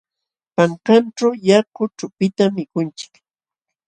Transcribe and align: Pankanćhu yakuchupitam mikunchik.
Pankanćhu 0.55 1.27
yakuchupitam 1.47 2.51
mikunchik. 2.57 3.13